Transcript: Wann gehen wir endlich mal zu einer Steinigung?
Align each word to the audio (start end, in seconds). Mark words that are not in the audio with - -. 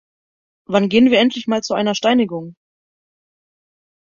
Wann 0.65 0.89
gehen 0.89 1.11
wir 1.11 1.19
endlich 1.19 1.45
mal 1.45 1.61
zu 1.61 1.75
einer 1.75 1.93
Steinigung? 1.93 2.55